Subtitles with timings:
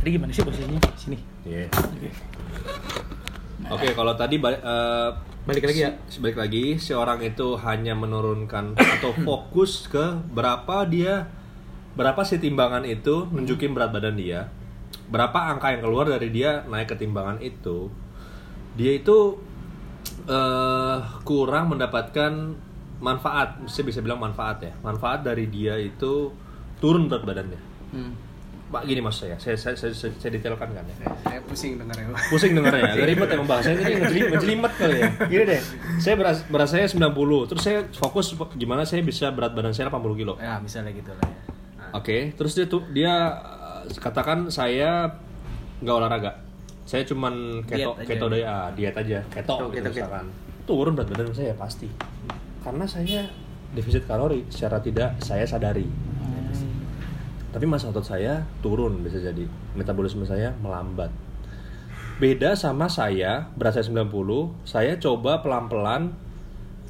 [0.00, 0.80] Tadi gimana sih posisinya?
[0.96, 1.18] Sini.
[1.44, 1.68] Iya.
[1.68, 2.10] Oke.
[3.70, 5.90] Oke, kalau tadi ba- eh, Balik lagi ya?
[6.06, 10.00] si- balik lagi si orang itu hanya menurunkan atau fokus ke
[10.30, 11.28] berapa dia
[11.90, 14.48] berapa sih timbangan itu nunjukin berat badan dia.
[15.06, 17.88] Berapa angka yang keluar dari dia naik ke timbangan itu.
[18.74, 19.36] Dia itu
[20.26, 22.32] eh kurang mendapatkan
[23.00, 24.72] manfaat, bisa bisa bilang manfaat ya.
[24.80, 26.30] Manfaat dari dia itu
[26.78, 27.60] turun berat badannya.
[27.90, 28.12] Hmm.
[28.70, 30.94] Pak gini maksud saya, saya saya, saya, saya, saya detailkan kan ya.
[31.26, 32.14] Saya pusing dengarnya.
[32.30, 35.08] Pusing dengarnya, agak ribet emang bahasanya ini ngejeli- ngejelimet kali ya.
[35.26, 35.60] Gini deh,
[35.98, 40.14] saya beras, berat saya 90, terus saya fokus gimana saya bisa berat badan saya 80
[40.14, 40.38] kilo.
[40.38, 41.34] Ya, misalnya gitu lah ya.
[41.82, 45.18] Nah, Oke, terus dia tuh dia uh, katakan saya
[45.82, 46.32] nggak olahraga.
[46.86, 50.22] Saya cuman keto Diet keto daya, diet aja, keto Oh, gitu keto, keto.
[50.62, 51.90] Turun berat badan saya pasti.
[52.62, 53.26] Karena saya
[53.70, 55.90] defisit kalori secara tidak saya sadari.
[57.50, 59.46] Tapi masa otot saya turun bisa jadi.
[59.74, 61.10] Metabolisme saya melambat.
[62.20, 64.12] Beda sama saya, berat saya 90,
[64.68, 66.12] saya coba pelan-pelan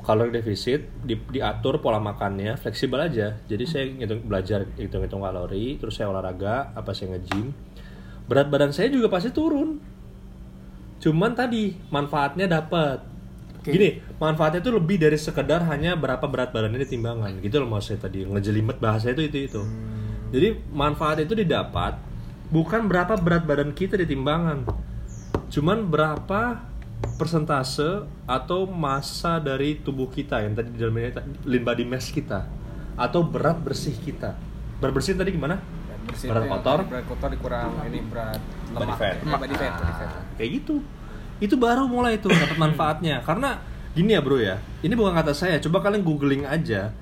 [0.03, 3.39] kalori defisit di, diatur pola makannya fleksibel aja.
[3.47, 7.55] Jadi saya ngitung belajar hitung-hitung kalori, terus saya olahraga, apa saya nge-gym.
[8.27, 9.79] Berat badan saya juga pasti turun.
[11.01, 12.99] Cuman tadi manfaatnya dapat.
[13.61, 13.71] Oke.
[13.71, 17.39] Gini, manfaatnya itu lebih dari sekedar hanya berapa berat badannya di timbangan.
[17.39, 18.27] Gitu loh maksud saya tadi.
[18.27, 19.63] Ngejelimet bahasa itu itu itu.
[20.31, 21.99] Jadi manfaat itu didapat
[22.51, 24.67] bukan berapa berat badan kita di timbangan.
[25.51, 26.63] Cuman berapa
[27.19, 32.47] persentase atau massa dari tubuh kita yang tadi di dalamnya lean body mass kita
[32.95, 34.39] atau berat bersih kita.
[34.79, 35.59] Berat bersih tadi gimana?
[36.11, 36.79] bersih Berat itu yang kotor?
[36.89, 39.17] berat kotor dikurang ini berat Body lemak fat.
[39.23, 40.09] Body fat, body fat.
[40.11, 40.75] Ah, kayak gitu
[41.41, 43.65] itu baru mulai tuh dapat manfaatnya karena
[43.97, 46.93] gini ya bro ya ini bukan kata saya coba kalian googling aja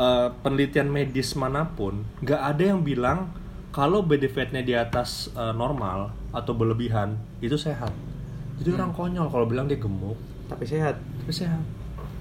[0.00, 3.28] eh, penelitian medis mana pun nggak ada yang bilang
[3.70, 7.92] kalau body fatnya di atas eh, normal atau berlebihan itu sehat
[8.56, 10.16] jadi orang konyol kalau bilang dia gemuk
[10.48, 10.96] Tapi sehat.
[11.20, 11.62] tapi sehat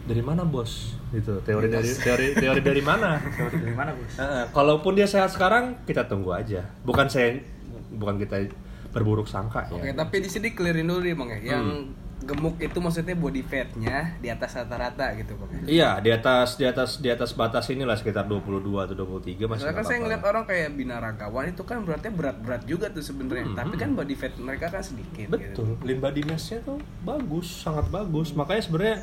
[0.05, 3.17] dari mana bos gitu teori dari teori teori dari mana
[3.65, 4.13] Dari mana, Bos?
[4.15, 7.41] Heeh, kalaupun dia sehat sekarang kita tunggu aja bukan saya
[7.89, 8.45] bukan kita
[8.89, 11.39] berburuk sangka ya Oke, tapi di sini clearin dulu nih Bang ya.
[11.53, 11.85] Yang Hmm.
[12.19, 15.49] Gemuk itu maksudnya body fatnya di atas rata-rata gitu Bang.
[15.55, 15.63] ya.
[15.63, 19.77] Iya, di atas di atas di atas batas inilah sekitar 22 atau 23 masih Soalnya
[19.79, 23.55] kan saya ngeliat orang kayak binaragawan itu kan beratnya berat-berat juga tuh sebenarnya.
[23.55, 23.81] Hmm, Tapi hmm.
[23.81, 25.31] kan body fat mereka kan sedikit.
[25.31, 28.35] Betul, lean body mass-nya tuh bagus, sangat bagus.
[28.35, 28.97] Makanya sebenarnya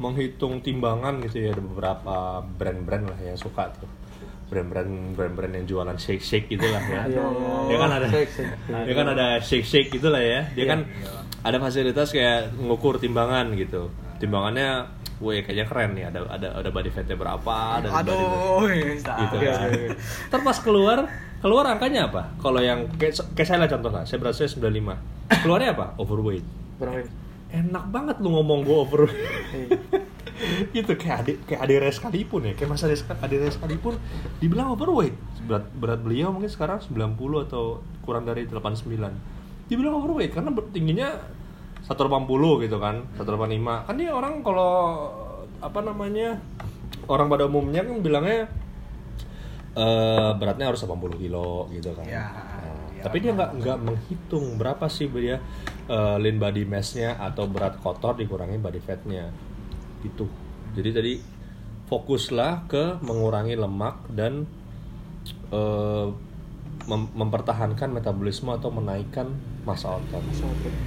[0.00, 4.03] menghitung timbangan gitu ya ada beberapa brand-brand lah yang suka tuh.
[4.54, 7.02] Brand-brand brand-brand yang jualan shake-shake gitu lah ya.
[7.10, 7.52] Iya, iya.
[7.66, 8.52] Ya kan ada Shake, shake.
[8.70, 10.40] Ya kan ada shake-shake gitu lah ya.
[10.48, 10.70] Dia Iya.
[10.70, 10.78] kan
[11.42, 13.90] ada fasilitas kayak ngukur timbangan gitu.
[14.16, 16.04] Timbangannya Wih, kayaknya keren nih.
[16.06, 19.90] Ada ada ada body fatnya berapa, ada body fat- Aduh, ya, gitu Iya, iya, iya.
[20.26, 20.98] Ntar pas keluar,
[21.38, 22.34] keluar angkanya apa?
[22.36, 24.98] Kalau yang kayak, kayak saya lah contoh lah, saya berat saya 95.
[25.40, 25.86] Keluarnya apa?
[25.96, 26.44] Overweight.
[26.76, 27.06] Lebih.
[27.48, 29.30] Enak banget lu ngomong gue overweight.
[30.76, 33.94] Gitu kayak adik kayak adik Rez sekalipun ya, kayak Mas Adik adik Rez sekalipun
[34.42, 35.14] dibilang overweight.
[35.46, 38.90] Berat berat beliau mungkin sekarang 90 atau kurang dari 89.
[39.70, 41.08] Dibilang overweight karena tingginya
[41.84, 43.86] 180 gitu kan, 185.
[43.86, 44.72] Kan dia orang kalau
[45.60, 46.40] apa namanya?
[47.04, 48.48] Orang pada umumnya kan bilangnya
[49.74, 52.06] eh beratnya harus 80 kilo gitu kan.
[52.06, 53.02] Ya, Nah, ya.
[53.10, 55.42] tapi dia nggak nggak menghitung berapa sih dia
[55.90, 59.28] eh, lean body mass-nya atau berat kotor dikurangi body fat-nya.
[60.04, 60.28] Gitu.
[60.76, 61.14] Jadi tadi
[61.88, 64.44] fokuslah ke mengurangi lemak dan
[65.50, 66.08] eh,
[66.84, 69.32] mem- mempertahankan metabolisme atau menaikkan
[69.64, 70.20] massa otot.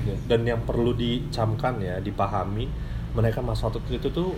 [0.06, 2.70] Ya, Dan yang perlu dicamkan ya, dipahami
[3.18, 4.38] menaikkan massa otot itu tuh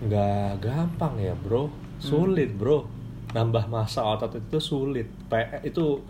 [0.00, 1.68] nggak gampang ya bro,
[2.00, 2.84] sulit bro.
[3.32, 5.08] Nambah massa otot itu sulit.
[5.28, 6.04] P- itu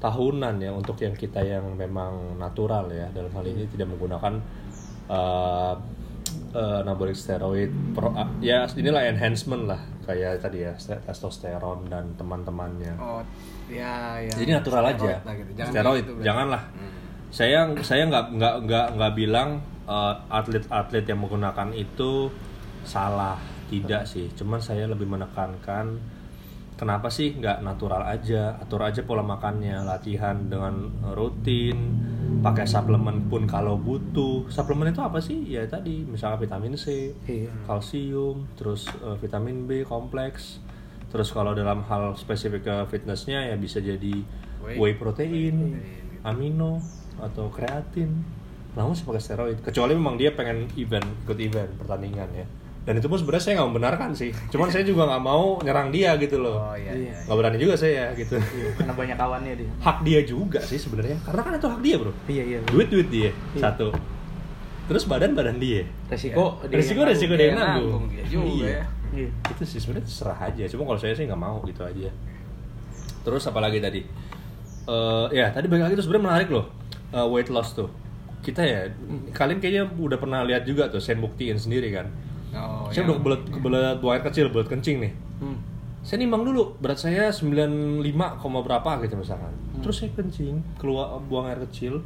[0.00, 4.36] tahunan ya untuk yang kita yang memang natural ya dalam hal ini tidak menggunakan
[5.08, 5.72] uh,
[6.54, 7.68] uh, anabolic steroid.
[7.92, 12.94] Pro- uh, ya inilah enhancement lah kayak tadi ya testosteron dan teman-temannya.
[12.96, 13.20] Oh,
[13.68, 14.32] ya, ya.
[14.32, 14.96] Jadi natural aja.
[14.96, 15.50] Steroid lah gitu.
[15.58, 16.62] Jangan Steroid, gitu janganlah.
[16.70, 16.92] Hmm.
[17.34, 19.48] Saya saya nggak nggak nggak nggak bilang
[19.90, 22.30] uh, atlet-atlet yang menggunakan itu
[22.86, 23.40] salah,
[23.72, 24.30] tidak sih.
[24.38, 25.98] Cuman saya lebih menekankan
[26.78, 31.74] kenapa sih nggak natural aja, atur aja pola makannya, latihan dengan rutin,
[32.44, 34.44] pakai suplemen pun kalau butuh.
[34.52, 35.40] Suplemen itu apa sih?
[35.48, 37.48] Ya tadi misalnya vitamin C, Iya.
[37.64, 40.60] kalsium, terus eh, vitamin B kompleks.
[41.08, 44.20] Terus kalau dalam hal spesifik ke fitnessnya ya bisa jadi
[44.60, 44.76] Whey.
[44.76, 45.78] whey protein,
[46.20, 46.82] amino
[47.16, 48.10] atau kreatin.
[48.74, 49.58] Namun sih pakai steroid.
[49.62, 52.46] Kecuali memang dia pengen event, ikut event pertandingan ya.
[52.84, 54.28] Dan itu pun sebenarnya saya nggak membenarkan sih.
[54.52, 56.60] Cuman saya juga nggak mau nyerang dia gitu loh.
[56.60, 56.92] Oh iya.
[56.92, 57.08] Iya.
[57.08, 57.14] iya.
[57.24, 58.36] nggak berani juga saya gitu.
[58.76, 59.70] Karena banyak kawannya dia.
[59.80, 61.16] Hak dia juga sih sebenarnya.
[61.24, 62.12] Karena kan itu hak dia bro.
[62.28, 63.60] Iya iya duit duit dia Iya.
[63.64, 63.88] satu.
[64.84, 65.88] Terus badan badan dia.
[66.12, 68.04] Resiko dia resiko yang resiko Dia yang nanggung.
[68.12, 68.68] dia juga iya.
[68.68, 68.84] ya.
[69.14, 69.28] Iya.
[69.32, 70.64] itu sih sebenarnya serah aja.
[70.68, 72.12] Cuma kalau saya sih nggak mau gitu aja.
[73.24, 74.04] Terus apalagi tadi?
[74.84, 76.68] Eh ya tadi balik lagi tuh sebenarnya menarik loh.
[77.16, 77.88] Eh, weight loss tuh.
[78.44, 78.92] Kita ya
[79.32, 82.12] kalian kayaknya udah pernah lihat juga tuh saya buktiin sendiri kan
[82.54, 85.58] Oh, saya yang- udah kebelet kebelet buang air kecil belet kencing nih Hmm.
[86.00, 88.04] saya nimbang dulu berat saya 95,
[88.36, 89.80] koma berapa gitu misalkan Hmm.
[89.80, 92.00] terus saya kencing keluar buang air kecil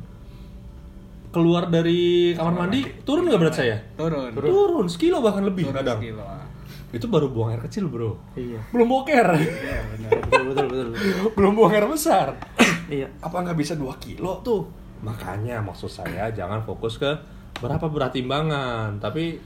[1.29, 4.33] keluar dari kamar mandi turun nggak berat saya turun.
[4.33, 6.25] turun, sekilo bahkan lebih Turun kadang sekilo.
[6.25, 6.45] ah.
[6.89, 10.11] itu baru buang air kecil bro iya belum boker Iya benar.
[10.19, 11.29] betul betul betul, betul.
[11.37, 12.33] belum buang air besar
[12.89, 14.65] iya apa nggak bisa 2 kilo tuh
[14.99, 17.13] makanya maksud saya jangan fokus ke
[17.55, 19.37] berapa berat timbangan tapi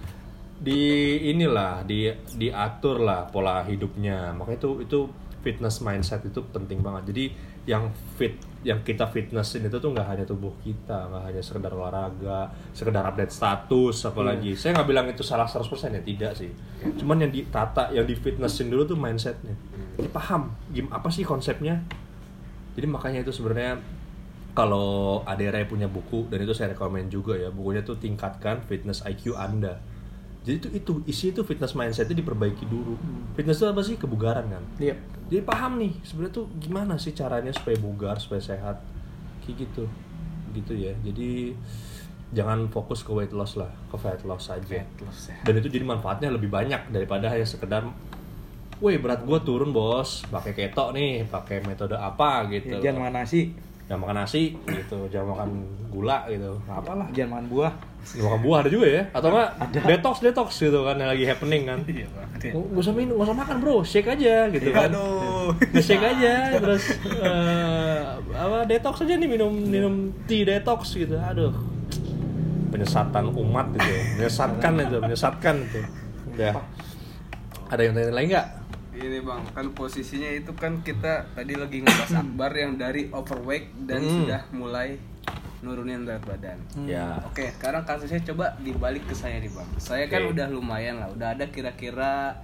[0.63, 2.07] di inilah di
[2.39, 4.31] diatur lah pola hidupnya.
[4.31, 5.01] Makanya itu itu
[5.43, 7.11] fitness mindset itu penting banget.
[7.11, 7.25] Jadi
[7.67, 12.51] yang fit yang kita fitnessin itu tuh nggak hanya tubuh kita nggak hanya sekedar olahraga
[12.71, 14.55] sekedar update status apalagi.
[14.55, 16.51] Saya nggak bilang itu salah 100% ya tidak sih.
[16.95, 19.59] Cuman yang ditata yang di fitnessin dulu tuh mindsetnya.
[19.99, 21.83] Jadi paham game apa sih konsepnya?
[22.79, 23.83] Jadi makanya itu sebenarnya
[24.53, 29.35] kalau Adera punya buku dan itu saya rekomen juga ya bukunya tuh tingkatkan fitness IQ
[29.35, 29.83] Anda.
[30.43, 32.99] Jadi itu itu isi itu fitness mindset itu diperbaiki dulu.
[33.39, 34.63] Fitness itu apa sih kebugaran kan?
[34.83, 34.99] iya
[35.31, 38.83] Jadi paham nih sebenarnya tuh gimana sih caranya supaya bugar supaya sehat
[39.47, 39.85] kayak gitu
[40.53, 40.93] gitu ya.
[41.07, 41.55] Jadi
[42.35, 44.83] jangan fokus ke weight loss lah ke fat loss saja.
[44.83, 45.37] Fat loss ya.
[45.47, 47.87] Dan itu jadi manfaatnya lebih banyak daripada hanya sekedar
[48.83, 52.83] Wih berat gua turun bos, pakai keto nih, pakai metode apa gitu.
[52.83, 53.55] Iya, jangan makan nasi
[53.93, 55.51] jangan makan nasi gitu jangan makan
[55.93, 57.73] gula gitu apalah jangan makan buah
[58.03, 59.03] makan buah ada juga ya.
[59.15, 59.51] Atau enggak
[59.87, 61.79] detox detox gitu kan yang lagi happening kan.
[61.87, 62.53] Iya banget ya.
[62.53, 63.77] nggak usah minum nggak usah makan bro.
[63.83, 64.91] Shake aja gitu kan.
[64.91, 65.51] Aduh.
[65.79, 67.99] shake aja terus eh,
[68.35, 69.95] apa detox aja nih minum minum
[70.27, 71.15] tea detox gitu.
[71.17, 71.55] Aduh.
[72.69, 74.03] Penyesatan umat gitu ya.
[74.19, 75.81] menyesatkan itu menyesatkan itu.
[76.33, 76.55] Udah
[77.69, 78.49] ada yang tanya lain nggak
[78.93, 84.01] Ini bang, kan posisinya itu kan kita tadi lagi ngebahas Akbar yang dari overweight dan
[84.01, 84.13] Hmm.
[84.21, 85.01] sudah mulai
[85.63, 86.59] nurunin berat badan.
[86.85, 89.69] ya Oke, sekarang kasusnya coba dibalik ke saya nih bang.
[89.79, 90.35] Saya kan Oke.
[90.37, 92.43] udah lumayan lah, udah ada kira-kira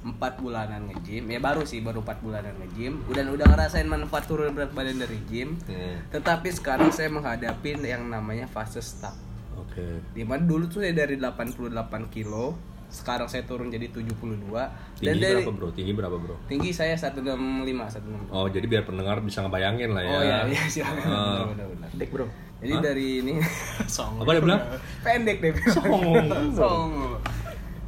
[0.00, 1.28] empat bulanan nge-gym.
[1.28, 3.04] Ya baru sih, baru empat bulanan nge-gym.
[3.10, 5.60] Udah udah ngerasain manfaat turun berat badan dari gym.
[5.68, 6.00] Hmm.
[6.14, 9.12] Tetapi sekarang saya menghadapi yang namanya fase stuck.
[9.58, 12.56] oke Di mana dulu tuh saya dari 88 kilo,
[12.88, 14.16] sekarang saya turun jadi 72.
[14.16, 18.34] Dan tinggi dari berapa bro tinggi berapa bro tinggi saya 165, 165.
[18.34, 20.10] Oh jadi biar pendengar bisa ngebayangin lah ya.
[20.10, 21.06] Oh iya, iya silakan.
[21.06, 21.12] Ah.
[21.12, 21.88] Benar, benar, benar.
[21.94, 22.26] dek bro
[22.60, 22.82] Jadi Hah?
[22.82, 23.32] dari ini
[23.96, 24.20] song.
[24.20, 24.62] Apa dia bilang?
[25.00, 25.52] Pendek deh.
[25.66, 26.02] Song.
[26.60, 26.90] Song.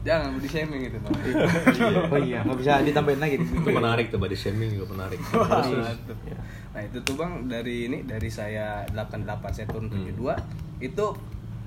[0.02, 1.14] Jangan body shaming gitu Bang.
[2.10, 5.22] oh iya nggak bisa ditambahin lagi Itu menarik tuh body shaming juga menarik.
[5.30, 6.18] Mantep.
[6.72, 9.22] Nah, itu tuh Bang dari ini dari saya 88
[9.52, 10.18] saya turun 72
[10.82, 11.06] itu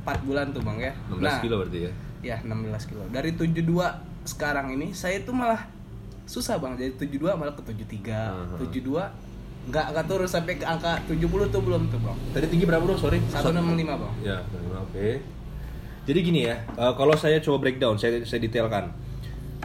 [0.03, 0.91] 4 bulan tuh Bang ya.
[1.07, 1.91] 16 Nah, kilo berarti ya.
[2.25, 3.07] Ya, 16 kilo.
[3.07, 3.63] Dari 72
[4.25, 5.71] sekarang ini saya tuh malah
[6.25, 6.75] susah Bang.
[6.75, 8.59] Jadi 72 malah ke 73, Hmm.
[8.59, 8.99] 72
[9.65, 12.17] nggak nggak turun sampai ke angka 70 tuh belum tuh Bang.
[12.33, 12.95] Tadi tinggi berapa bro?
[12.97, 13.17] Sorry.
[13.17, 14.13] 165 Bang.
[14.21, 14.45] Ya,
[14.77, 15.07] oke.
[16.05, 18.93] Jadi gini ya, eh, kalau saya coba breakdown, saya saya detailkan.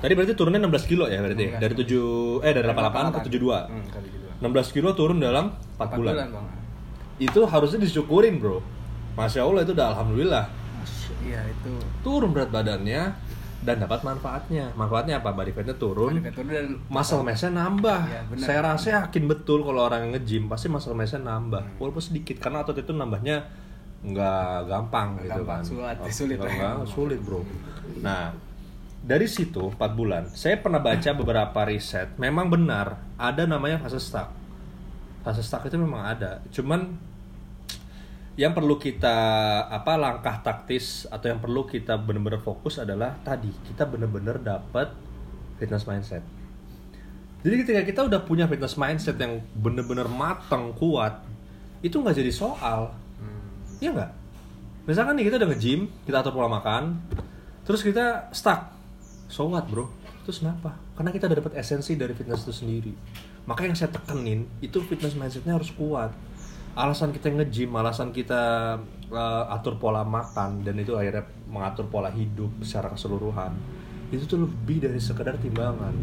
[0.00, 1.52] Tadi berarti turunnya 16 kilo ya berarti.
[1.52, 1.60] 16.
[1.60, 3.68] Dari 7 eh dari 88 ke 72.
[3.68, 4.40] Hmm, ke 72.
[4.40, 6.12] 16 kilo turun dalam 4, 4 bulan.
[6.16, 6.46] bulan, Bang.
[7.20, 8.64] Itu harusnya disyukurin, Bro.
[9.12, 10.44] Masya Allah itu udah alhamdulillah.
[11.20, 13.12] Iya, itu Turun berat badannya
[13.60, 14.72] dan dapat manfaatnya.
[14.72, 15.36] Manfaatnya apa?
[15.36, 16.16] Body fatnya turun.
[16.16, 18.00] Body fat turun dan muscle mass-nya nambah.
[18.32, 18.40] Benar.
[18.40, 21.62] Saya rasa yakin betul kalau orang yang nge-gym pasti muscle mass-nya nambah.
[21.62, 21.76] Hmm.
[21.76, 23.44] Walaupun sedikit karena otot itu nambahnya
[24.00, 25.64] nggak gampang Nggak gitu gampang, kan.
[25.68, 26.72] sulit, Oh, sulit ya.
[26.88, 27.44] sulit, Bro.
[28.00, 28.32] Nah,
[29.00, 34.32] dari situ 4 bulan, saya pernah baca beberapa riset, memang benar ada namanya fase stuck.
[35.20, 36.40] Fase stuck itu memang ada.
[36.48, 36.96] Cuman
[38.38, 39.16] yang perlu kita
[39.66, 44.94] apa langkah taktis atau yang perlu kita benar-benar fokus adalah tadi kita benar-benar dapat
[45.58, 46.22] fitness mindset.
[47.40, 51.24] Jadi ketika kita udah punya fitness mindset yang benar-benar matang kuat,
[51.80, 52.92] itu nggak jadi soal,
[53.80, 54.12] Iya nggak?
[54.84, 57.00] Misalkan nih kita udah nge-gym, kita atur pola makan,
[57.64, 58.76] terus kita stuck,
[59.32, 59.88] so what bro?
[60.28, 60.76] Terus kenapa?
[60.92, 62.92] Karena kita udah dapat esensi dari fitness itu sendiri.
[63.48, 66.12] Maka yang saya tekenin itu fitness mindsetnya harus kuat.
[66.78, 68.76] Alasan kita nge-gym, alasan kita
[69.10, 73.52] uh, atur pola makan dan itu akhirnya mengatur pola hidup secara keseluruhan.
[74.10, 75.94] Itu tuh lebih dari sekedar timbangan.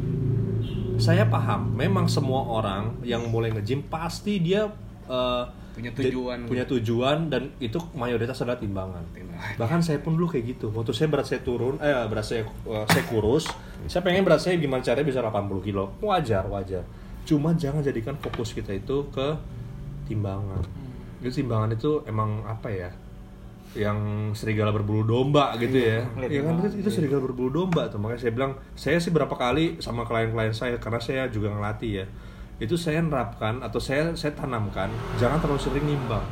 [1.00, 4.68] Saya paham, memang semua orang yang mulai nge-gym pasti dia
[5.08, 5.46] uh,
[5.78, 9.06] punya tujuan punya tujuan dan itu mayoritas adalah timbangan.
[9.14, 9.62] Timbangan.
[9.62, 10.74] Bahkan saya pun dulu kayak gitu.
[10.74, 13.46] Waktu saya berat saya turun, eh berat saya eh, saya kurus,
[13.86, 15.94] saya pengen berat saya gimana caranya bisa 80 kilo.
[16.02, 16.82] Wajar, wajar.
[17.30, 19.38] Cuma jangan jadikan fokus kita itu ke
[20.08, 20.64] timbangan.
[21.20, 22.90] Itu timbangan itu emang apa ya?
[23.76, 24.00] Yang
[24.40, 26.08] serigala berbulu domba gitu ya.
[26.16, 28.00] ngeliat Iya kan itu, itu serigala berbulu domba tuh.
[28.00, 32.06] Makanya saya bilang, saya sih berapa kali sama klien-klien saya karena saya juga ngelatih ya.
[32.58, 34.90] Itu saya nerapkan atau saya saya tanamkan
[35.22, 36.26] jangan terlalu sering nimbang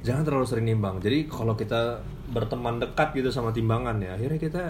[0.00, 2.00] jangan terlalu sering nimbang jadi kalau kita
[2.32, 4.62] berteman dekat gitu sama timbangan ya akhirnya kita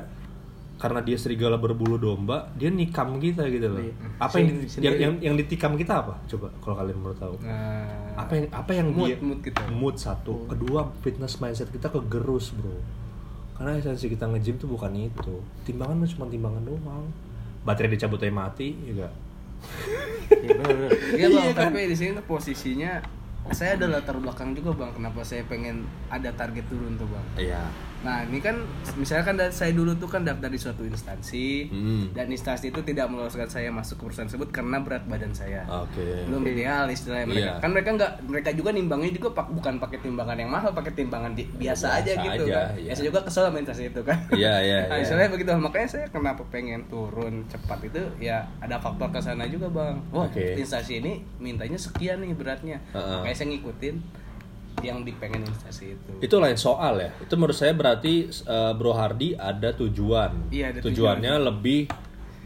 [0.81, 3.93] karena dia serigala berbulu domba dia nikam kita gitu loh Iya.
[4.17, 4.49] apa yang,
[4.81, 7.85] yang yang yang ditikam kita apa coba kalau kalian mau tahu Nah,
[8.17, 9.63] apa yang apa yang Mood- dia mood kita.
[9.71, 12.73] mood satu kedua fitness mindset kita kegerus bro
[13.53, 17.05] karena esensi kita nge-gym tuh bukan itu timbangan mah cuma timbangan doang
[17.61, 19.13] baterai dicabut aja mati juga
[20.33, 20.91] Iya benar benar.
[21.13, 21.65] Iya bang, Iya kan?
[21.67, 22.93] tapi di sini tuh posisinya
[23.51, 24.89] saya ada latar belakang juga bang.
[24.95, 27.27] Kenapa saya pengen ada target turun tuh bang?
[27.37, 27.61] iya
[28.01, 28.57] Nah ini kan
[28.95, 32.05] misalnya kan saya dulu tuh kan daftar di suatu instansi Hmm.
[32.11, 35.63] dan instansi itu tidak meloloskan saya masuk ke perusahaan tersebut karena berat badan saya.
[35.67, 37.45] oke Belum ideal istilahnya mereka.
[37.47, 37.53] Iya.
[37.59, 41.33] Kan mereka nggak mereka juga nimbangnya juga pak, bukan pakai timbangan yang mahal, pakai timbangan
[41.33, 42.69] di- biasa, Biasa aja gitu aja, kan.
[42.75, 42.89] iya.
[42.89, 44.19] Ya saya juga kesel sama instansi itu kan.
[44.33, 45.03] Iya, iya, Nah, iya.
[45.03, 45.51] istilahnya begitu.
[45.53, 50.01] Makanya saya kenapa pengen turun cepat itu ya ada faktor ke sana juga bang.
[50.09, 50.57] Wah Oke.
[50.57, 52.81] instansi ini mintanya sekian nih beratnya.
[52.91, 53.17] Heeh.
[53.21, 53.95] Makanya saya ngikutin
[54.83, 56.11] yang dipengen instansi itu.
[56.21, 60.79] itu lain soal ya itu menurut saya berarti eh, Bro Hardi ada tujuan Iya, ada
[60.81, 61.89] tujuannya lebih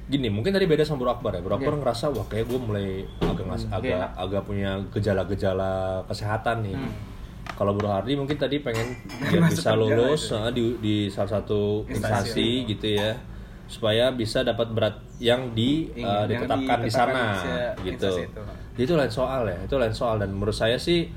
[0.04, 1.60] gini mungkin tadi beda sama Bro Akbar ya Bro Iya.
[1.62, 2.88] Akbar ngerasa wah kayak gue mulai
[3.18, 5.72] agak ngas- Hmm, agak agak punya gejala-gejala
[6.04, 6.76] kesehatan nih
[7.50, 9.40] kalau Bro Hardi mungkin tadi pengen Hmm.
[9.42, 11.96] Masuk bisa lulus eh, di, di salah satu Instansi.
[12.34, 13.10] instansi gitu ya
[13.64, 17.74] supaya bisa dapat berat yang di Iya, eh, yang ditetapkan di ditetapkan sana di se-
[17.86, 18.42] gitu itu.
[18.76, 21.08] itu lain soal ya itu lain soal dan menurut saya sih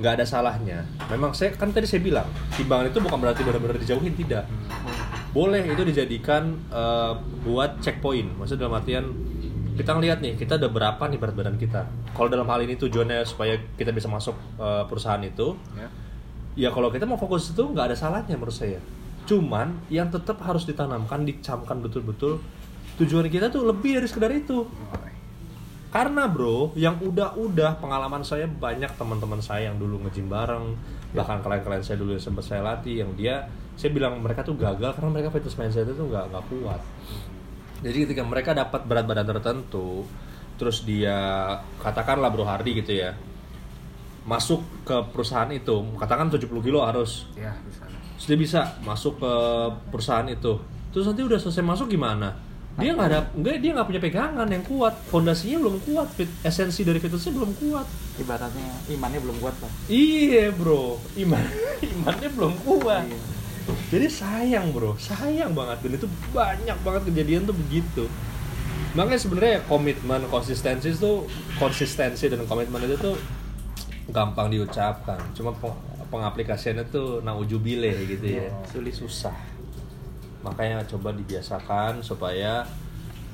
[0.00, 0.82] nggak ada salahnya.
[1.12, 2.24] Memang saya kan tadi saya bilang
[2.56, 4.48] timbangan itu bukan berarti benar-benar dijauhin tidak.
[5.30, 7.12] Boleh itu dijadikan eh,
[7.44, 8.34] buat checkpoint.
[8.40, 9.04] Maksudnya dalam artian
[9.76, 11.86] kita ngeliat nih kita udah berapa nih berat badan kita?
[12.16, 15.88] Kalau dalam hal ini tujuannya supaya kita bisa masuk eh, perusahaan itu Ya.
[16.56, 18.80] ya kalau kita mau fokus itu nggak ada salahnya menurut saya.
[19.28, 22.40] Cuman yang tetap harus ditanamkan dicamkan betul-betul
[22.98, 24.66] tujuan kita tuh lebih dari sekedar itu
[25.90, 30.78] karena bro, yang udah-udah pengalaman saya banyak teman-teman saya yang dulu nge-gym bareng,
[31.10, 34.94] bahkan klien-klien saya dulu yang sempat saya latih, yang dia, saya bilang mereka tuh gagal
[34.94, 36.80] karena mereka fitness mindset itu nggak nggak kuat.
[37.82, 40.06] Jadi ketika mereka dapat berat badan tertentu,
[40.54, 43.10] terus dia katakanlah bro Hardi gitu ya,
[44.28, 47.82] masuk ke perusahaan itu, katakan 70 kilo harus, Ya, bisa.
[48.30, 49.32] dia bisa masuk ke
[49.90, 50.54] perusahaan itu,
[50.94, 52.49] terus nanti udah selesai masuk gimana?
[52.80, 56.80] Dia nggak ada, enggak dia nggak punya pegangan yang kuat, fondasinya belum kuat, fit, esensi
[56.80, 57.86] dari fitnessnya belum kuat.
[58.16, 59.72] Ibaratnya imannya belum kuat lah.
[59.86, 61.44] Iya bro, iman
[61.94, 63.04] imannya belum kuat.
[63.04, 63.20] Iya.
[63.92, 68.04] Jadi sayang bro, sayang banget dan itu banyak banget kejadian tuh begitu.
[68.96, 71.28] Makanya sebenarnya komitmen, konsistensi itu
[71.60, 73.14] konsistensi dan komitmen itu tuh
[74.10, 75.20] gampang diucapkan.
[75.36, 75.78] Cuma peng-
[76.10, 78.50] pengaplikasiannya tuh naujubile gitu ya.
[78.66, 79.36] Sulit susah.
[80.40, 82.64] Makanya coba dibiasakan supaya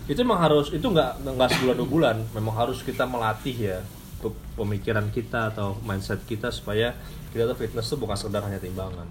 [0.07, 2.17] itu memang harus itu nggak nggak sebulan dua bulan.
[2.33, 3.79] Memang harus kita melatih ya
[4.19, 6.95] pe- pemikiran kita atau mindset kita supaya
[7.31, 9.07] kita tuh fitness tuh bukan sekedar hanya timbangan.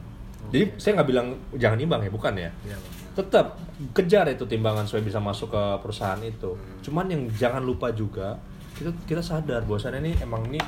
[0.49, 2.49] Jadi saya nggak bilang jangan timbang ya bukan ya.
[2.63, 2.77] Iya,
[3.13, 3.57] tetap
[3.91, 6.53] kejar itu timbangan supaya bisa masuk ke perusahaan itu.
[6.81, 8.37] Cuman yang jangan lupa juga
[8.75, 10.59] kita kita sadar bahwasannya ini emang ini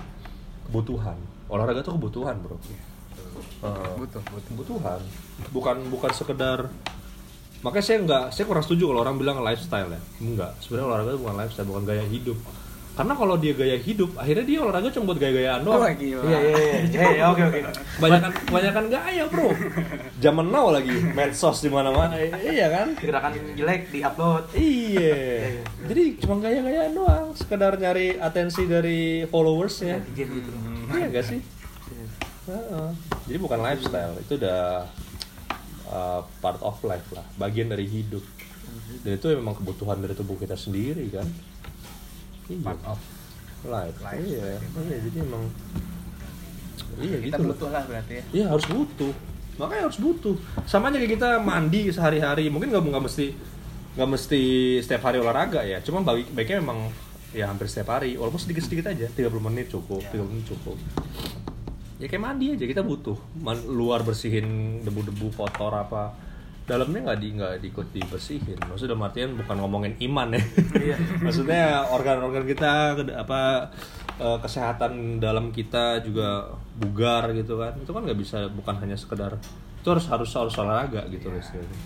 [0.66, 1.16] kebutuhan.
[1.48, 2.58] Olahraga tuh kebutuhan bro.
[2.58, 4.42] Eh, Butuh, butuh.
[4.50, 5.00] kebutuhan.
[5.50, 6.68] Bukan bukan sekedar
[7.60, 11.20] makanya saya nggak saya kurang setuju kalau orang bilang lifestyle ya enggak sebenarnya olahraga itu
[11.20, 12.38] bukan lifestyle bukan gaya hidup
[12.98, 16.22] karena kalau dia gaya hidup akhirnya dia olahraga cuma buat gaya-gayaan doang gila.
[16.26, 16.78] Iya iya iya.
[16.98, 17.60] Iya iya, oke oke.
[18.02, 19.50] banyakan banyakan gaya bro
[20.18, 24.50] zaman now lagi medsos di mana-mana iya kan Gerakan jelek di-upload.
[24.58, 30.52] iya jadi cuma gaya-gayaan doang sekedar nyari atensi dari followersnya Netizen gitu.
[30.90, 31.40] iya gak sih
[32.48, 32.90] Heeh.
[33.28, 34.90] jadi bukan lifestyle itu udah
[35.91, 38.24] uh, part of life lah bagian dari hidup
[39.03, 41.27] dan itu memang kebutuhan dari tubuh kita sendiri kan
[42.48, 42.63] iya.
[42.63, 43.00] Part of
[43.67, 44.22] life, life.
[44.24, 45.44] iya iya jadi emang
[46.98, 48.24] iya kita gitu butuh lah berarti ya.
[48.34, 49.13] Iya harus butuh.
[49.58, 50.36] Makanya harus butuh.
[50.70, 52.50] Sama aja kayak kita mandi sehari-hari.
[52.50, 53.25] Mungkin nggak nggak mesti
[53.98, 54.41] nggak mesti
[54.82, 55.82] setiap hari olahraga ya.
[55.82, 56.89] Cuma baik baiknya memang
[57.34, 58.17] ya hampir setiap hari.
[58.17, 59.10] Walaupun sedikit-sedikit aja.
[59.10, 60.01] 30 menit cukup.
[60.13, 60.77] 30 menit cukup.
[61.98, 63.18] Ya kayak mandi aja kita butuh.
[63.42, 66.13] Man- luar bersihin debu-debu kotor apa.
[66.68, 68.60] Dalamnya nggak di nggak diikut dibersihin.
[68.70, 70.42] Maksudnya dalam artian bukan ngomongin iman ya.
[70.77, 70.96] Iya.
[71.25, 73.72] Maksudnya organ-organ kita apa
[74.22, 79.34] eh, kesehatan dalam kita juga bugar gitu kan itu kan nggak bisa bukan hanya sekedar
[79.82, 81.77] itu harus harus harus olahraga gitu loh istilahnya.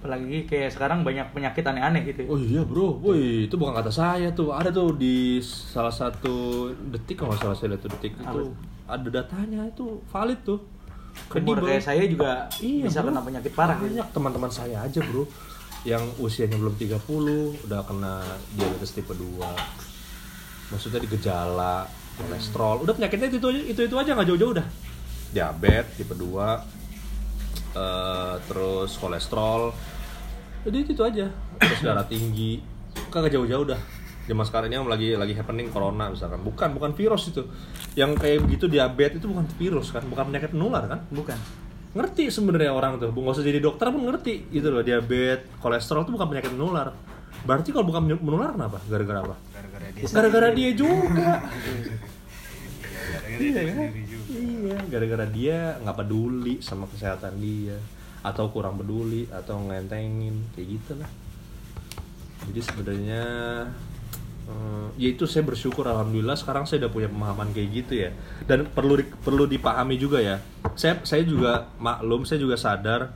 [0.00, 2.24] Apalagi kayak sekarang banyak penyakit aneh-aneh gitu.
[2.24, 2.28] ya.
[2.30, 7.20] Oh iya bro, woi itu bukan kata saya tuh ada tuh di salah satu detik
[7.20, 8.42] kalau salah saya lihat tuh detik itu
[8.86, 10.60] ada datanya itu valid tuh.
[11.32, 11.64] Kredibel.
[11.64, 13.08] kayak saya juga Iya, bisa bro.
[13.08, 13.76] kena penyakit parah.
[13.80, 15.24] Banyak teman-teman saya aja bro
[15.86, 18.18] yang usianya belum 30 udah kena
[18.58, 19.38] diabetes tipe 2
[20.74, 21.86] maksudnya di gejala
[22.18, 24.66] kolesterol udah penyakitnya itu aja itu itu aja nggak jauh-jauh udah
[25.30, 26.26] diabetes tipe 2
[27.78, 29.70] eh, terus kolesterol
[30.66, 31.26] jadi itu, itu aja
[31.62, 32.66] terus darah tinggi
[33.14, 33.78] kagak jauh-jauh dah
[34.26, 36.42] zaman sekarang ini yang lagi lagi happening corona misalkan.
[36.42, 37.46] Bukan bukan virus itu.
[37.94, 41.00] Yang kayak begitu diabetes itu bukan virus kan bukan penyakit menular kan?
[41.10, 41.38] Bukan.
[41.96, 43.08] ngerti sebenarnya orang tuh.
[43.08, 46.92] Nggak usah jadi dokter pun ngerti gitu loh diabetes kolesterol itu bukan penyakit menular.
[47.46, 48.82] Berarti kalau bukan menular kenapa?
[48.84, 49.36] Gara-gara apa?
[49.54, 51.30] Gara-gara dia gara-gara dia juga.
[53.06, 53.90] Gara-gara iya dia kan?
[54.26, 57.78] Iya gara-gara dia nggak peduli sama kesehatan dia
[58.26, 61.10] atau kurang peduli atau ngentengin kayak gitu lah.
[62.50, 63.22] Jadi sebenarnya
[64.46, 68.10] eh, ya itu saya bersyukur alhamdulillah sekarang saya udah punya pemahaman kayak gitu ya.
[68.46, 70.38] Dan perlu di- perlu dipahami juga ya.
[70.74, 73.10] Saya saya juga maklum saya juga sadar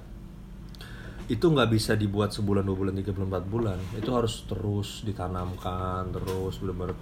[1.30, 3.78] itu nggak bisa dibuat sebulan dua bulan tiga bulan empat bulan.
[3.94, 6.99] Itu harus terus ditanamkan terus benar-benar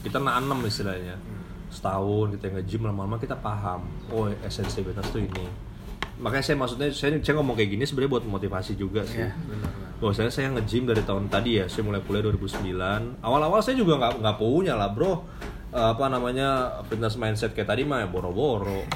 [0.00, 1.18] kita nanam istilahnya.
[1.74, 3.82] Setahun kita nge-gym lama-lama kita paham
[4.14, 5.46] oh esensi fitness tuh ini.
[6.22, 9.18] Makanya saya maksudnya saya, saya ngomong kayak gini sebenarnya buat motivasi juga sih.
[9.18, 9.83] Iya, benar Bang.
[10.02, 14.12] Bahwasanya saya nge-gym dari tahun tadi ya saya mulai kuliah 2009 awal-awal saya juga nggak
[14.20, 15.22] nggak punya lah bro.
[15.74, 18.86] Eh, apa namanya fitness mindset kayak tadi mah ya boro-boro.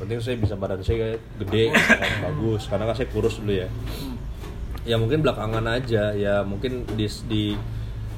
[0.00, 1.68] Penting saya bisa badan saya gede
[2.24, 2.64] bagus.
[2.64, 3.68] Karena kan saya kurus dulu ya.
[4.88, 7.52] Ya mungkin belakangan aja ya mungkin di di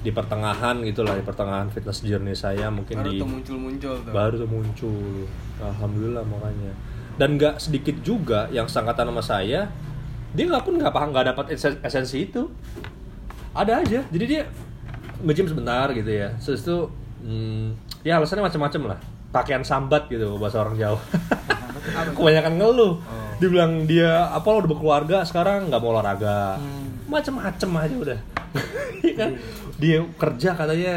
[0.00, 4.12] di pertengahan gitulah di pertengahan fitness journey saya mungkin baru di tuh muncul-muncul tuh.
[4.14, 5.26] Baru tuh muncul.
[5.58, 6.72] Alhamdulillah makanya.
[7.18, 9.66] Dan nggak sedikit juga yang sangkatan sama saya
[10.30, 12.46] dia nggak pun nggak paham nggak dapat esen- esensi itu.
[13.50, 14.00] Ada aja.
[14.06, 14.42] Jadi dia
[15.20, 16.30] nge-gym sebentar gitu ya.
[16.38, 16.76] Terus itu
[17.26, 17.74] hmm,
[18.06, 18.98] ya alasannya macam-macam lah.
[19.30, 21.00] Pakaian sambat gitu bahasa orang Jawa.
[22.14, 22.94] Kebanyakan ngeluh.
[23.40, 26.58] Dibilang dia apa lo udah berkeluarga sekarang nggak mau olahraga.
[27.10, 28.20] Macem-macem aja udah.
[29.00, 29.30] Iya kan?
[29.80, 30.96] Dia kerja katanya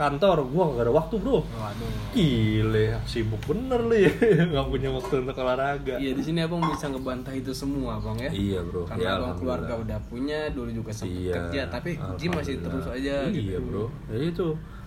[0.00, 4.08] kantor gua nggak ada waktu bro waduh gile sibuk bener lu ya
[4.48, 8.30] nggak punya waktu untuk olahraga Iya di sini abang bisa ngebantah itu semua bang ya.
[8.32, 8.88] Iya, bro.
[8.88, 12.86] Karena Ya, abang keluarga udah punya, dulu juga sempat Iya, kerja, tapi gym masih terus
[12.88, 13.28] aja.
[13.28, 13.60] Iya gitu.
[13.60, 14.46] bro, jadi itu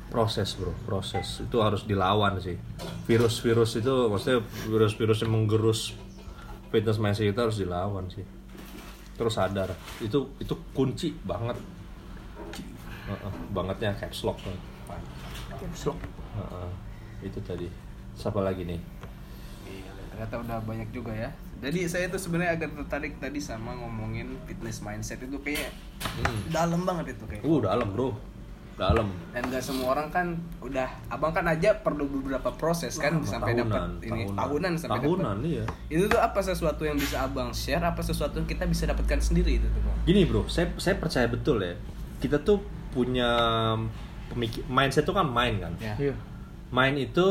[0.09, 2.57] proses bro, proses itu harus dilawan sih.
[3.05, 5.93] Virus-virus itu, maksudnya virus-virus yang menggerus
[6.73, 8.25] fitness mindset kita harus dilawan sih.
[9.13, 9.69] Terus sadar,
[10.01, 11.57] itu itu kunci banget.
[13.03, 14.41] Heeh, bangetnya caps lock
[15.73, 15.97] Slok.
[16.33, 16.69] Heeh,
[17.23, 17.67] itu tadi.
[18.13, 18.79] Siapa lagi nih?
[19.63, 21.29] Iya, ternyata udah banyak juga ya.
[21.59, 25.71] Jadi saya tuh sebenarnya agak tertarik tadi sama ngomongin fitness mindset itu kayak
[26.03, 26.51] Hmm.
[26.51, 27.41] dalam banget itu kayak.
[27.41, 28.11] Uh, dalam bro,
[28.75, 29.07] dalam.
[29.31, 30.27] Dan gak semua orang kan
[30.59, 34.99] udah abang kan aja perlu beberapa proses kan Lama, sampai tahunan, dapat ini tahunan, sampai
[34.99, 35.47] tahunan dapat.
[35.47, 35.63] iya.
[35.87, 37.79] Itu tuh apa sesuatu yang bisa abang share?
[37.81, 39.95] Apa sesuatu yang kita bisa dapatkan sendiri itu tuh bang?
[40.03, 41.73] Gini bro, saya saya percaya betul ya.
[42.19, 42.59] Kita tuh
[42.91, 43.31] punya
[44.31, 45.73] pemikir mindset itu kan mind kan.
[45.81, 45.95] Ya.
[45.97, 46.15] Iya.
[46.69, 47.27] Mind itu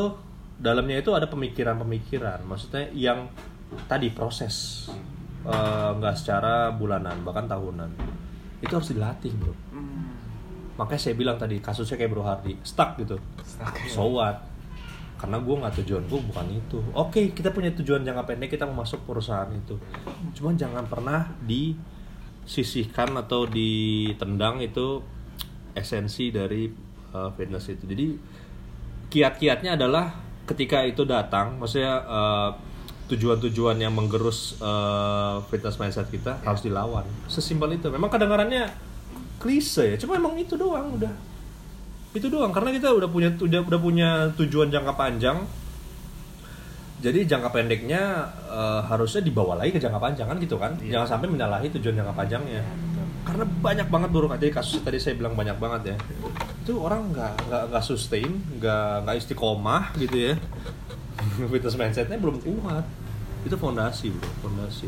[0.59, 2.45] dalamnya itu ada pemikiran-pemikiran.
[2.45, 3.31] Maksudnya yang
[3.89, 4.87] tadi proses
[5.43, 7.91] Eh, nggak secara bulanan bahkan tahunan.
[8.63, 9.51] Itu harus dilatih bro.
[9.75, 10.15] Hmm.
[10.79, 13.19] Makanya saya bilang tadi kasusnya kayak Bro Hardi stuck gitu.
[13.91, 14.39] So what?
[15.19, 16.79] Karena gue nggak tujuan gue bukan itu.
[16.95, 19.75] Oke kita punya tujuan jangka pendek kita mau masuk perusahaan itu.
[20.39, 25.03] Cuman jangan pernah disisihkan atau ditendang itu
[25.73, 26.69] esensi dari
[27.13, 27.83] uh, fitness itu.
[27.85, 28.07] Jadi
[29.13, 30.13] kiat-kiatnya adalah
[30.49, 32.49] ketika itu datang, maksudnya uh,
[33.11, 37.05] tujuan-tujuan yang menggerus uh, fitness mindset kita harus dilawan.
[37.27, 37.91] Sesimpel itu.
[37.91, 38.73] Memang kadang-kadangnya
[39.37, 41.13] klise ya, cuma emang itu doang udah.
[42.13, 45.43] Itu doang karena kita udah punya udah udah punya tujuan jangka panjang.
[47.03, 50.71] Jadi jangka pendeknya uh, harusnya dibawa lagi ke jangka panjang kan gitu kan.
[50.79, 52.63] Jangan sampai menyalahi tujuan jangka panjangnya.
[53.23, 55.97] Karena banyak banget buruk jadi kasus tadi saya bilang banyak banget ya.
[56.63, 60.35] Itu orang nggak nggak nggak sustain, nggak nggak istiqomah gitu ya.
[61.51, 62.83] fitness mindsetnya belum kuat.
[63.47, 64.87] Itu fondasi bro, fondasi.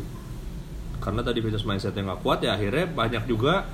[1.00, 3.64] Karena tadi fitness mindsetnya nggak kuat ya akhirnya banyak juga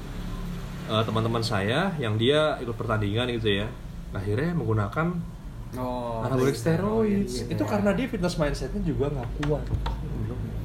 [0.87, 3.67] eh, teman-teman saya yang dia ikut pertandingan gitu ya.
[4.15, 5.33] Akhirnya menggunakan
[5.73, 7.69] Oh, anabolic steroid gitu itu ya.
[7.73, 9.65] karena dia fitness mindsetnya juga nggak kuat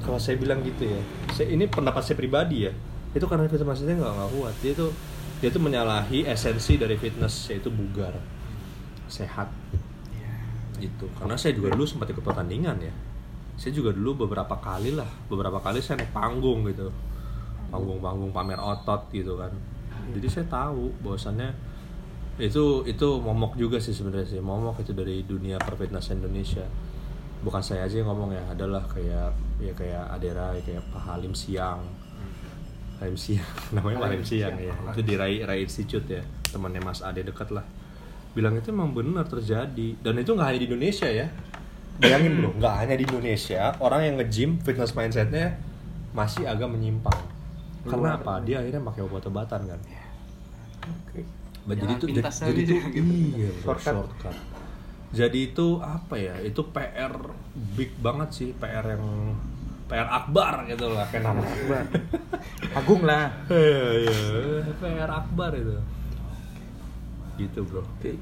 [0.04, 1.00] kalau saya bilang gitu ya
[1.32, 2.76] saya, ini pendapat saya pribadi ya
[3.18, 4.56] itu karena fitness mindsetnya nggak nggak kuat.
[4.62, 4.92] Dia tuh
[5.38, 8.14] dia tuh menyalahi esensi dari fitness yaitu bugar.
[9.10, 9.50] Sehat.
[10.78, 11.06] Gitu.
[11.18, 12.94] Karena saya juga dulu sempat ikut pertandingan ya.
[13.58, 15.10] Saya juga dulu beberapa kali lah.
[15.30, 16.94] Beberapa kali saya naik panggung gitu.
[17.74, 19.54] Panggung-panggung pamer otot gitu kan.
[20.14, 21.52] Jadi saya tahu bahwasannya
[22.38, 24.40] itu itu momok juga sih sebenarnya sih.
[24.42, 26.66] Momok itu dari dunia perfitnessan Indonesia.
[27.42, 28.44] Bukan saya aja yang ngomong ya.
[28.54, 32.07] Adalah kayak ya kayak Adera kayak Pak Halim Siang
[33.04, 37.02] Halim Siang namanya Pak Halim Siang ya itu di Rai Rai Institute ya temannya Mas
[37.02, 37.66] Ade dekat lah
[38.34, 41.28] bilang itu emang benar terjadi dan itu nggak hanya di Indonesia ya
[41.98, 45.58] bayangin bro nggak hanya di Indonesia orang yang nge-gym fitness mindsetnya
[46.14, 47.18] masih agak menyimpang
[47.88, 48.22] karena Luar.
[48.22, 49.80] apa dia akhirnya pakai obat-obatan kan
[50.88, 51.22] Oke.
[51.68, 53.12] Bah, jadi itu jadi aja itu gitu.
[53.36, 54.08] iya Shortcut.
[54.08, 54.36] shortcut.
[55.16, 56.36] Jadi itu apa ya?
[56.44, 57.16] Itu PR
[57.76, 59.36] big banget sih, PR yang
[59.88, 61.84] PR akbar gitu lah kayak nama Akbar.
[62.76, 63.32] Agung lah.
[63.48, 64.18] Iya, iya,
[64.84, 65.80] PR akbar itu.
[67.40, 67.88] Gitu, Bro.
[67.88, 68.20] Oke.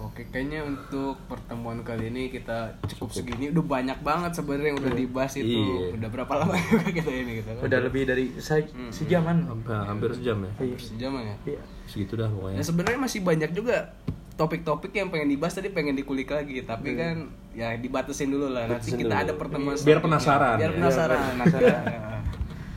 [0.00, 3.52] Oke, kayaknya untuk pertemuan kali ini kita cukup segini.
[3.52, 5.52] Udah banyak banget sebenarnya yang udah dibahas itu.
[5.52, 6.00] Iya.
[6.00, 7.62] Udah berapa lama juga kita ini gitu kan?
[7.68, 9.44] Udah lebih dari se sejaman.
[9.44, 10.52] Hampir, hampir sejam ya.
[10.56, 10.76] Iya.
[10.80, 11.36] Sejam ya.
[11.44, 11.60] Iya.
[11.84, 12.56] Segitu dah pokoknya.
[12.58, 13.92] Ya sebenarnya masih banyak juga
[14.40, 17.16] topik-topik yang pengen dibahas tadi pengen dikulik lagi tapi kan
[17.52, 19.22] ya dibatasin dulu lah nanti Batasin kita dulu.
[19.22, 20.04] ada pertemuan Biar selanjutnya.
[20.08, 20.76] penasaran, biar ya.
[20.76, 21.82] penasaran Biar penasaran.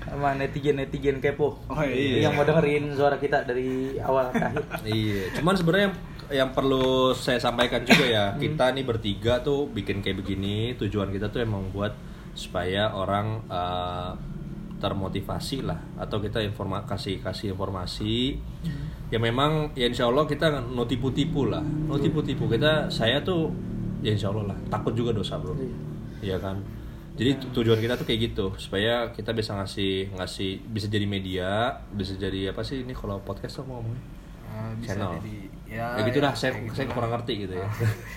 [0.03, 1.57] Sama netizen-netizen kepo.
[1.63, 4.63] oh iya Yang mau dengerin suara kita dari awal ke akhir.
[4.85, 5.95] Iya, cuman sebenarnya yang,
[6.29, 11.27] yang perlu saya sampaikan juga ya, kita nih bertiga tuh bikin kayak begini, tujuan kita
[11.27, 11.95] tuh emang buat
[12.33, 14.11] supaya orang eh,
[14.83, 18.35] termotivasi lah atau kita informa kasih kasih informasi.
[19.07, 21.63] Ya memang ya insya Allah kita no tipu-tipu lah.
[21.63, 22.51] No tipu-tipu.
[22.51, 23.55] Kita saya tuh
[24.03, 25.55] ya insya Allah lah takut juga dosa bro.
[26.19, 26.35] Iya.
[26.37, 26.59] Kan?
[27.13, 31.77] Jadi tu- tujuan kita tuh kayak gitu supaya kita bisa ngasih ngasih bisa jadi media
[31.93, 34.01] bisa jadi apa sih ini kalau podcast tuh ngomongnya
[34.49, 35.17] Ah, bisa channel.
[35.17, 37.67] jadi ya, ya, gitu ya, saya kayak saya gitu kurang ngerti gitu ya.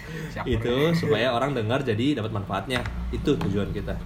[0.57, 2.81] Itu supaya orang dengar jadi dapat manfaatnya.
[3.09, 3.97] Itu tujuan kita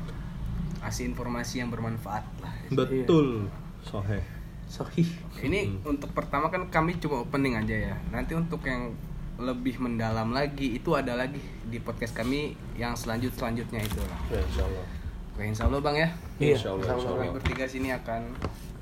[0.90, 2.50] kasih informasi yang bermanfaat lah.
[2.68, 3.46] Betul.
[3.80, 4.20] Sohe
[4.66, 5.02] Sohi.
[5.40, 7.94] ini untuk pertama kan kami cuma opening aja ya.
[8.10, 8.90] Nanti untuk yang
[9.34, 14.18] lebih mendalam lagi itu ada lagi di podcast kami yang selanjut selanjutnya itu lah.
[14.28, 14.86] Ya insya Allah
[15.30, 16.08] Oke, insya Allah bang ya?
[16.36, 18.20] Iya, Insya Allah, insya kami bertiga sini akan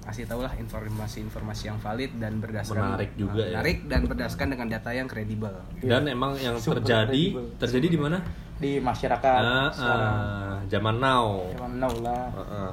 [0.03, 3.55] kasih tahu lah informasi-informasi yang valid dan berdasarkan Menarik juga ya.
[3.55, 5.53] menarik dan berdasarkan dengan data yang kredibel.
[5.79, 7.44] dan emang yang Super terjadi kredibel.
[7.61, 8.18] terjadi di mana
[8.59, 9.40] Di masyarakat
[9.71, 10.14] sekarang.
[10.18, 12.27] ah, zaman now Zaman now lah.
[12.33, 12.73] Ah, ah.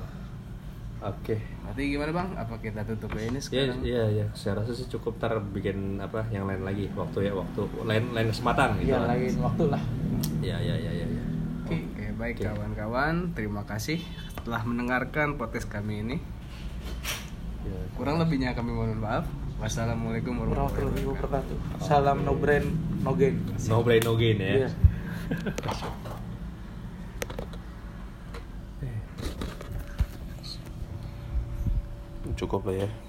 [1.06, 2.30] oke Berarti gimana bang?
[2.36, 3.80] Apa kita tutup ini Ya, sekarang?
[3.82, 4.26] iya, iya.
[4.34, 8.28] Saya rasa sih cukup ntar bikin apa yang lain lagi waktu ya waktu lain lain
[8.28, 8.90] kesempatan gitu.
[8.92, 9.82] Iya, lain waktu lah.
[10.42, 11.24] Iya, iya, iya, iya.
[11.62, 11.78] Oke.
[11.84, 12.46] Oke, baik Oke.
[12.48, 14.02] kawan-kawan, terima kasih
[14.42, 16.18] telah mendengarkan podcast kami ini.
[17.62, 17.80] Iya.
[17.94, 19.26] Kurang lebihnya kami mohon maaf.
[19.56, 21.58] Wassalamualaikum warahmatullahi wabarakatuh.
[21.80, 22.68] Salam no brand
[23.02, 23.38] no gain.
[23.66, 24.66] No brain no gain ya.
[24.66, 24.70] Iya.
[32.36, 33.05] Cukup lah ya.